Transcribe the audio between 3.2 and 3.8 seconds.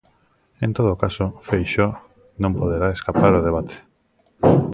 ao debate.